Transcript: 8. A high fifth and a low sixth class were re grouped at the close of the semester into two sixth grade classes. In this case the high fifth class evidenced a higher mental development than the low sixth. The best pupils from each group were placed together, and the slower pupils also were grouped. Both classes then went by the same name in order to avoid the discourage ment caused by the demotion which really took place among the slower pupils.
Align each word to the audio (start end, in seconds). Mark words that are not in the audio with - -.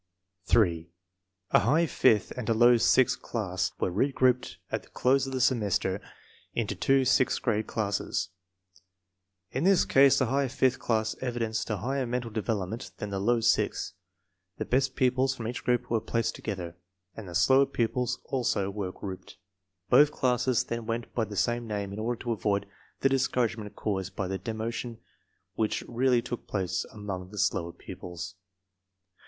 8. 0.51 0.91
A 1.51 1.59
high 1.59 1.85
fifth 1.85 2.31
and 2.31 2.49
a 2.49 2.55
low 2.55 2.75
sixth 2.77 3.21
class 3.21 3.71
were 3.79 3.91
re 3.91 4.11
grouped 4.11 4.57
at 4.71 4.81
the 4.81 4.89
close 4.89 5.27
of 5.27 5.31
the 5.31 5.39
semester 5.39 6.01
into 6.55 6.73
two 6.73 7.05
sixth 7.05 7.39
grade 7.43 7.67
classes. 7.67 8.29
In 9.51 9.63
this 9.63 9.85
case 9.85 10.17
the 10.17 10.25
high 10.25 10.47
fifth 10.47 10.79
class 10.79 11.15
evidenced 11.21 11.69
a 11.69 11.77
higher 11.77 12.07
mental 12.07 12.31
development 12.31 12.89
than 12.97 13.11
the 13.11 13.19
low 13.19 13.41
sixth. 13.41 13.93
The 14.57 14.65
best 14.65 14.95
pupils 14.95 15.35
from 15.35 15.47
each 15.47 15.63
group 15.63 15.91
were 15.91 16.01
placed 16.01 16.33
together, 16.33 16.77
and 17.15 17.29
the 17.29 17.35
slower 17.35 17.67
pupils 17.67 18.19
also 18.25 18.71
were 18.71 18.91
grouped. 18.91 19.37
Both 19.91 20.11
classes 20.11 20.63
then 20.63 20.87
went 20.87 21.13
by 21.13 21.25
the 21.25 21.35
same 21.37 21.67
name 21.67 21.93
in 21.93 21.99
order 21.99 22.19
to 22.23 22.31
avoid 22.31 22.65
the 23.01 23.09
discourage 23.09 23.55
ment 23.55 23.75
caused 23.75 24.15
by 24.15 24.27
the 24.27 24.39
demotion 24.39 24.97
which 25.53 25.83
really 25.87 26.23
took 26.23 26.47
place 26.47 26.85
among 26.91 27.29
the 27.29 27.37
slower 27.37 27.71
pupils. 27.71 28.33